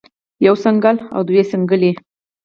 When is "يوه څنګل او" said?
0.45-1.21